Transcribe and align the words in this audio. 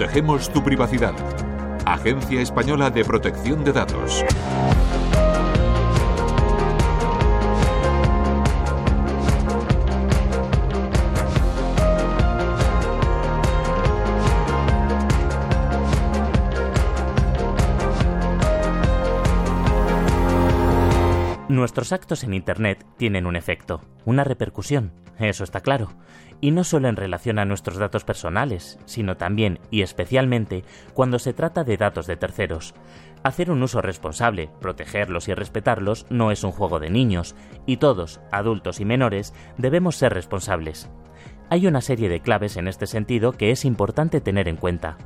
Protegemos 0.00 0.50
tu 0.50 0.64
privacidad. 0.64 1.12
Agencia 1.84 2.40
Española 2.40 2.88
de 2.88 3.04
Protección 3.04 3.62
de 3.64 3.74
Datos. 3.74 4.24
Nuestros 21.50 21.92
actos 21.92 22.24
en 22.24 22.32
Internet 22.32 22.86
tienen 22.96 23.26
un 23.26 23.36
efecto, 23.36 23.82
una 24.06 24.24
repercusión, 24.24 24.92
eso 25.18 25.44
está 25.44 25.60
claro, 25.60 25.90
y 26.40 26.50
no 26.50 26.64
solo 26.64 26.88
en 26.88 26.96
relación 26.96 27.38
a 27.38 27.44
nuestros 27.44 27.76
datos 27.78 28.04
personales, 28.04 28.78
sino 28.86 29.16
también 29.16 29.58
y 29.70 29.82
especialmente 29.82 30.64
cuando 30.94 31.18
se 31.18 31.32
trata 31.32 31.64
de 31.64 31.76
datos 31.76 32.06
de 32.06 32.16
terceros. 32.16 32.74
Hacer 33.22 33.50
un 33.50 33.62
uso 33.62 33.82
responsable, 33.82 34.48
protegerlos 34.60 35.28
y 35.28 35.34
respetarlos 35.34 36.06
no 36.08 36.30
es 36.30 36.42
un 36.42 36.52
juego 36.52 36.80
de 36.80 36.88
niños, 36.88 37.34
y 37.66 37.76
todos, 37.76 38.20
adultos 38.32 38.80
y 38.80 38.84
menores, 38.86 39.34
debemos 39.58 39.96
ser 39.96 40.14
responsables. 40.14 40.88
Hay 41.50 41.66
una 41.66 41.80
serie 41.80 42.08
de 42.08 42.20
claves 42.20 42.56
en 42.56 42.68
este 42.68 42.86
sentido 42.86 43.32
que 43.32 43.50
es 43.50 43.64
importante 43.64 44.20
tener 44.20 44.48
en 44.48 44.56
cuenta. 44.56 44.96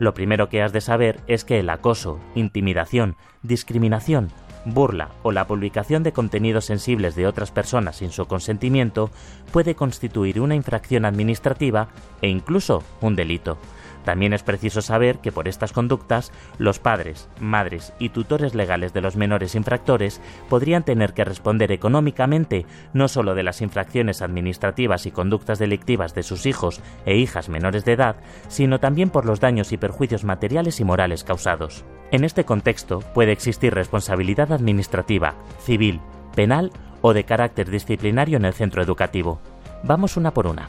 Lo 0.00 0.14
primero 0.14 0.48
que 0.48 0.60
has 0.60 0.72
de 0.72 0.80
saber 0.80 1.20
es 1.28 1.44
que 1.44 1.60
el 1.60 1.70
acoso, 1.70 2.18
intimidación, 2.34 3.16
discriminación, 3.42 4.28
burla 4.64 5.10
o 5.22 5.32
la 5.32 5.46
publicación 5.46 6.02
de 6.02 6.12
contenidos 6.12 6.64
sensibles 6.64 7.14
de 7.14 7.26
otras 7.26 7.50
personas 7.50 7.96
sin 7.96 8.10
su 8.10 8.26
consentimiento 8.26 9.10
puede 9.52 9.74
constituir 9.74 10.40
una 10.40 10.54
infracción 10.54 11.04
administrativa 11.04 11.88
e 12.20 12.28
incluso 12.28 12.82
un 13.00 13.16
delito. 13.16 13.58
También 14.04 14.32
es 14.32 14.42
preciso 14.42 14.82
saber 14.82 15.18
que 15.18 15.32
por 15.32 15.48
estas 15.48 15.72
conductas 15.72 16.32
los 16.58 16.78
padres, 16.78 17.28
madres 17.40 17.92
y 17.98 18.08
tutores 18.08 18.54
legales 18.54 18.92
de 18.92 19.00
los 19.00 19.16
menores 19.16 19.54
infractores 19.54 20.20
podrían 20.48 20.84
tener 20.84 21.12
que 21.12 21.24
responder 21.24 21.70
económicamente 21.72 22.66
no 22.92 23.08
solo 23.08 23.34
de 23.34 23.42
las 23.42 23.60
infracciones 23.62 24.22
administrativas 24.22 25.06
y 25.06 25.12
conductas 25.12 25.58
delictivas 25.58 26.14
de 26.14 26.22
sus 26.22 26.46
hijos 26.46 26.80
e 27.06 27.16
hijas 27.16 27.48
menores 27.48 27.84
de 27.84 27.92
edad, 27.92 28.16
sino 28.48 28.80
también 28.80 29.10
por 29.10 29.24
los 29.24 29.40
daños 29.40 29.72
y 29.72 29.76
perjuicios 29.76 30.24
materiales 30.24 30.80
y 30.80 30.84
morales 30.84 31.24
causados. 31.24 31.84
En 32.10 32.24
este 32.24 32.44
contexto 32.44 33.00
puede 33.14 33.32
existir 33.32 33.72
responsabilidad 33.72 34.52
administrativa, 34.52 35.34
civil, 35.60 36.00
penal 36.34 36.70
o 37.00 37.14
de 37.14 37.24
carácter 37.24 37.70
disciplinario 37.70 38.36
en 38.36 38.44
el 38.44 38.52
centro 38.52 38.82
educativo. 38.82 39.40
Vamos 39.84 40.16
una 40.16 40.32
por 40.32 40.46
una. 40.46 40.68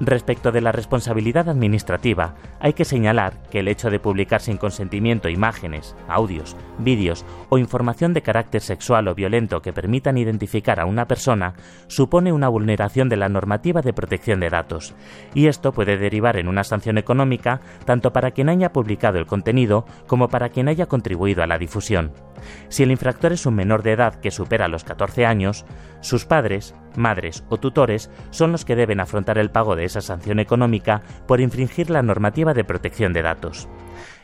Respecto 0.00 0.50
de 0.50 0.60
la 0.60 0.72
responsabilidad 0.72 1.48
administrativa, 1.48 2.34
hay 2.58 2.72
que 2.72 2.84
señalar 2.84 3.42
que 3.50 3.60
el 3.60 3.68
hecho 3.68 3.90
de 3.90 4.00
publicar 4.00 4.40
sin 4.40 4.56
consentimiento 4.56 5.28
imágenes, 5.28 5.94
audios, 6.08 6.56
vídeos 6.78 7.24
o 7.48 7.58
información 7.58 8.12
de 8.12 8.22
carácter 8.22 8.60
sexual 8.60 9.06
o 9.06 9.14
violento 9.14 9.62
que 9.62 9.72
permitan 9.72 10.18
identificar 10.18 10.80
a 10.80 10.86
una 10.86 11.06
persona 11.06 11.54
supone 11.86 12.32
una 12.32 12.48
vulneración 12.48 13.08
de 13.08 13.16
la 13.16 13.28
normativa 13.28 13.82
de 13.82 13.92
protección 13.92 14.40
de 14.40 14.50
datos, 14.50 14.94
y 15.32 15.46
esto 15.46 15.72
puede 15.72 15.96
derivar 15.96 16.38
en 16.38 16.48
una 16.48 16.64
sanción 16.64 16.98
económica 16.98 17.60
tanto 17.84 18.12
para 18.12 18.32
quien 18.32 18.48
haya 18.48 18.72
publicado 18.72 19.18
el 19.18 19.26
contenido 19.26 19.86
como 20.08 20.28
para 20.28 20.48
quien 20.48 20.68
haya 20.68 20.86
contribuido 20.86 21.44
a 21.44 21.46
la 21.46 21.58
difusión. 21.58 22.12
Si 22.68 22.82
el 22.82 22.90
infractor 22.90 23.32
es 23.32 23.46
un 23.46 23.54
menor 23.54 23.84
de 23.84 23.92
edad 23.92 24.16
que 24.16 24.32
supera 24.32 24.66
los 24.66 24.82
14 24.82 25.24
años, 25.24 25.64
sus 26.00 26.24
padres, 26.24 26.74
madres 26.96 27.44
o 27.48 27.58
tutores 27.58 28.10
son 28.30 28.52
los 28.52 28.64
que 28.64 28.76
deben 28.76 29.00
afrontar 29.00 29.38
el 29.38 29.50
pago 29.50 29.76
de 29.76 29.84
esa 29.84 30.00
sanción 30.00 30.38
económica 30.38 31.02
por 31.26 31.40
infringir 31.40 31.90
la 31.90 32.02
normativa 32.02 32.54
de 32.54 32.64
protección 32.64 33.12
de 33.12 33.22
datos. 33.22 33.68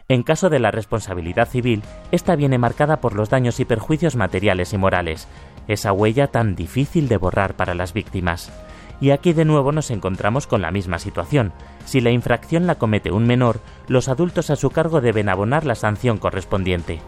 En 0.08 0.24
caso 0.24 0.50
de 0.50 0.58
la 0.58 0.72
responsabilidad 0.72 1.48
civil, 1.48 1.82
esta 2.10 2.34
viene 2.34 2.58
marcada 2.58 3.00
por 3.00 3.14
los 3.14 3.30
daños 3.30 3.60
y 3.60 3.64
perjuicios 3.64 4.16
materiales 4.16 4.72
y 4.72 4.76
morales, 4.76 5.28
esa 5.68 5.92
huella 5.92 6.26
tan 6.26 6.56
difícil 6.56 7.06
de 7.06 7.16
borrar 7.16 7.54
para 7.54 7.74
las 7.74 7.92
víctimas. 7.92 8.52
Y 9.00 9.12
aquí 9.12 9.32
de 9.32 9.44
nuevo 9.44 9.70
nos 9.70 9.90
encontramos 9.92 10.48
con 10.48 10.62
la 10.62 10.72
misma 10.72 10.98
situación. 10.98 11.52
Si 11.84 12.00
la 12.00 12.10
infracción 12.10 12.66
la 12.66 12.74
comete 12.74 13.12
un 13.12 13.24
menor, 13.24 13.60
los 13.86 14.08
adultos 14.08 14.50
a 14.50 14.56
su 14.56 14.70
cargo 14.70 15.00
deben 15.00 15.28
abonar 15.28 15.64
la 15.64 15.76
sanción 15.76 16.18
correspondiente. 16.18 17.00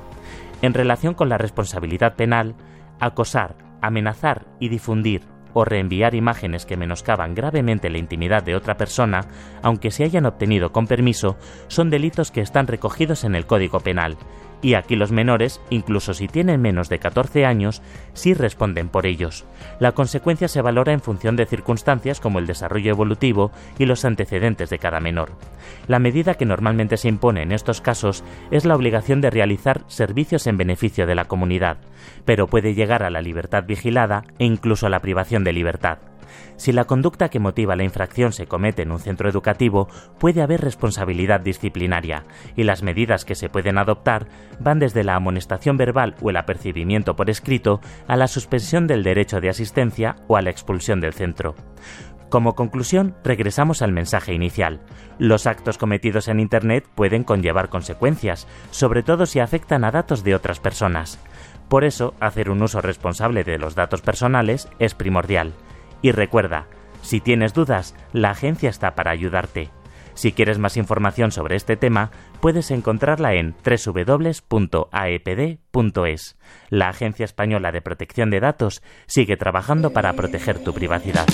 En 0.63 0.73
relación 0.73 1.15
con 1.15 1.29
la 1.29 1.39
responsabilidad 1.39 2.15
penal, 2.15 2.55
acosar, 3.01 3.57
amenazar 3.81 4.47
y 4.61 4.69
difundir 4.69 5.32
o 5.53 5.65
reenviar 5.65 6.15
imágenes 6.15 6.67
que 6.67 6.77
menoscaban 6.77 7.35
gravemente 7.35 7.91
la 7.91 7.99
intimidad 7.99 8.43
de 8.43 8.57
otra 8.57 8.77
persona, 8.77 9.27
aunque 9.63 9.91
se 9.91 10.05
hayan 10.05 10.27
obtenido 10.27 10.73
con 10.73 10.87
permiso, 10.87 11.37
son 11.69 11.91
delitos 11.91 12.31
que 12.31 12.41
están 12.41 12.67
recogidos 12.67 13.25
en 13.25 13.35
el 13.35 13.47
Código 13.47 13.81
Penal, 13.81 14.17
y 14.63 14.75
aquí 14.75 14.97
los 14.97 15.13
menores, 15.13 15.61
incluso 15.69 16.15
si 16.15 16.29
tienen 16.29 16.63
menos 16.63 16.89
de 16.89 17.01
14 17.01 17.45
años, 17.45 17.83
sí 18.15 18.33
responden 18.33 18.89
por 18.89 19.07
ellos. 19.07 19.45
La 19.81 19.93
consecuencia 19.93 20.49
se 20.49 20.63
valora 20.63 20.93
en 20.93 21.01
función 21.01 21.37
de 21.37 21.47
circunstancias 21.47 22.21
como 22.21 22.39
el 22.39 22.47
desarrollo 22.47 22.91
evolutivo 22.91 23.51
y 23.79 23.87
los 23.87 24.05
antecedentes 24.05 24.71
de 24.71 24.79
cada 24.79 25.01
menor. 25.01 25.33
La 25.89 25.99
medida 25.99 26.35
que 26.35 26.47
normalmente 26.47 26.97
se 26.97 27.09
impone 27.09 27.43
en 27.43 27.53
estos 27.53 27.81
casos 27.81 28.23
es 28.53 28.65
la 28.65 28.77
obligación 28.77 29.21
de 29.21 29.31
realizar 29.31 29.83
servicios 29.89 30.47
en 30.47 30.57
beneficio 30.57 31.07
de 31.07 31.17
la 31.17 31.25
comunidad, 31.25 31.79
pero 32.25 32.47
puede 32.47 32.75
llegar 32.75 33.03
a 33.03 33.11
la 33.11 33.21
libertad 33.21 33.65
vigilada 33.67 34.25
e 34.39 34.45
incluso 34.45 34.87
a 34.87 34.91
la 34.91 35.01
privación 35.01 35.43
de 35.43 35.53
libertad. 35.53 36.12
Si 36.57 36.73
la 36.73 36.85
conducta 36.85 37.29
que 37.29 37.39
motiva 37.39 37.77
la 37.77 37.85
infracción 37.85 38.33
se 38.33 38.47
comete 38.47 38.83
en 38.83 38.93
un 38.93 38.99
centro 38.99 39.29
educativo, 39.29 39.89
puede 40.19 40.43
haber 40.43 40.61
responsabilidad 40.61 41.41
disciplinaria, 41.41 42.25
y 42.57 42.65
las 42.65 42.83
medidas 42.83 43.25
que 43.25 43.35
se 43.35 43.49
pueden 43.49 43.79
adoptar 43.79 44.29
van 44.61 44.79
desde 44.79 45.05
la 45.05 45.17
amonestación 45.17 45.77
verbal 45.77 46.15
o 46.21 46.31
el 46.31 46.37
apercibimiento 46.37 47.17
por 47.17 47.31
escrito 47.31 47.81
a 48.07 48.17
la 48.17 48.29
suspensión 48.29 48.87
del 48.87 49.03
derecho 49.03 49.41
de 49.41 49.49
asistencia 49.49 50.17
o 50.29 50.37
a 50.37 50.43
la 50.43 50.51
expulsión 50.51 51.01
del 51.01 51.15
centro. 51.15 51.55
Como 52.33 52.55
conclusión, 52.55 53.15
regresamos 53.25 53.83
al 53.83 53.93
mensaje 53.93 54.33
inicial. 54.33 54.81
Los 55.19 55.47
actos 55.47 55.77
cometidos 55.77 56.29
en 56.29 56.41
Internet 56.41 56.89
pueden 56.95 57.25
conllevar 57.25 57.69
consecuencias, 57.69 58.49
sobre 58.71 59.03
todo 59.03 59.27
si 59.27 59.39
afectan 59.39 59.85
a 59.85 59.91
datos 59.91 60.25
de 60.25 60.35
otras 60.35 60.59
personas. 60.59 61.19
Por 61.69 61.85
eso, 61.85 62.15
hacer 62.21 62.49
un 62.49 62.63
uso 62.63 62.81
responsable 62.81 63.45
de 63.45 63.59
los 63.59 63.75
datos 63.75 64.01
personales 64.01 64.67
es 64.79 64.95
primordial. 64.95 65.53
Y 66.03 66.11
recuerda, 66.13 66.67
si 67.01 67.21
tienes 67.21 67.55
dudas, 67.55 67.95
la 68.13 68.31
agencia 68.31 68.69
está 68.69 68.95
para 68.95 69.13
ayudarte. 69.13 69.71
Si 70.15 70.33
quieres 70.33 70.59
más 70.59 70.77
información 70.77 71.31
sobre 71.33 71.57
este 71.57 71.77
tema, 71.77 72.11
puedes 72.41 72.71
encontrarla 72.71 73.35
en 73.35 73.55
www.aepd.es. 73.65 74.37
La 76.69 76.89
Agencia 76.89 77.25
Española 77.25 77.73
de 77.73 77.81
Protección 77.81 78.31
de 78.31 78.41
Datos 78.41 78.83
sigue 79.07 79.39
trabajando 79.39 79.91
para 79.91 80.13
proteger 80.13 80.63
tu 80.63 80.75
privacidad. 80.75 81.27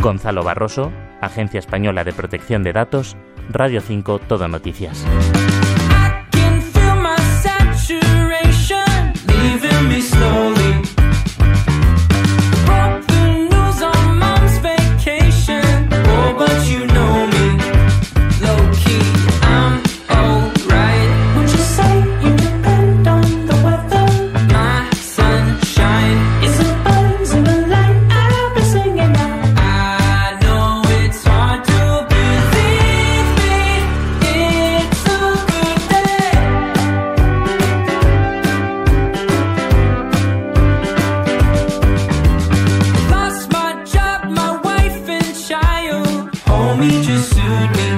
Gonzalo 0.00 0.42
Barroso, 0.44 0.92
Agencia 1.20 1.58
Española 1.58 2.04
de 2.04 2.12
Protección 2.12 2.62
de 2.62 2.72
Datos, 2.72 3.16
Radio 3.48 3.80
5 3.80 4.20
Todo 4.20 4.46
Noticias. 4.46 5.04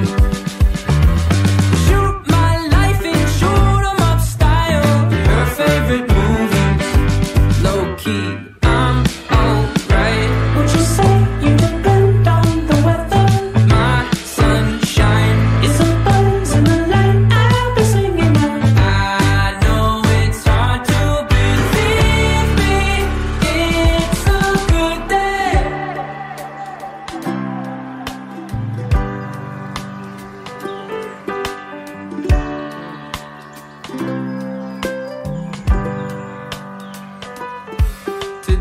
Thank 0.04 0.32
you. 0.32 0.37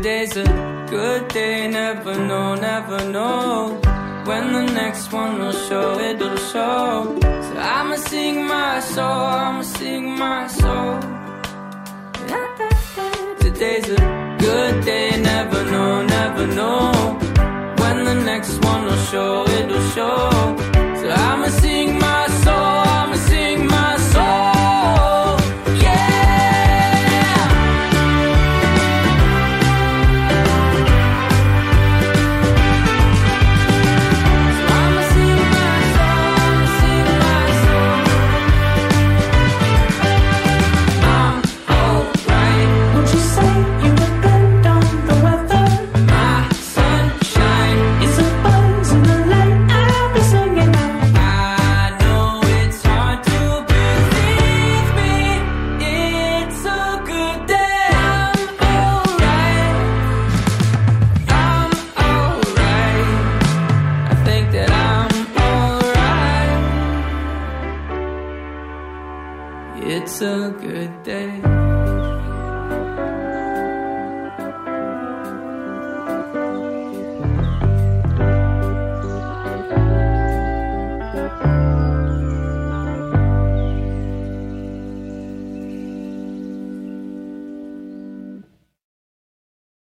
Today's 0.08 0.38
a 0.38 0.86
good 0.88 1.28
day, 1.28 1.68
never 1.68 2.14
know, 2.16 2.54
never 2.54 2.98
know. 3.10 3.78
When 4.24 4.52
the 4.54 4.62
next 4.72 5.12
one 5.12 5.38
will 5.38 5.52
show, 5.52 5.98
it'll 6.00 6.34
show. 6.50 7.18
So 7.20 7.52
I'ma 7.58 7.96
sing 7.96 8.46
my 8.46 8.80
soul, 8.80 9.04
I'ma 9.04 9.60
sing 9.60 10.18
my 10.18 10.46
soul. 10.46 10.98
Today's 13.38 13.90
a 13.90 14.36
good 14.40 14.82
day, 14.86 15.10
never 15.20 15.62
know, 15.72 16.02
never 16.06 16.46
know. 16.46 16.90
When 17.76 18.04
the 18.04 18.14
next 18.24 18.64
one 18.64 18.86
will 18.86 19.04
show, 19.12 19.46
it'll 19.46 19.90
show. 19.90 20.37
It's 70.10 70.22
a 70.22 70.50
good 70.58 71.02
day. 71.02 71.67